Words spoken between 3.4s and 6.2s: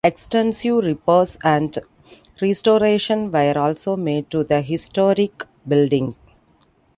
also made to the historic building.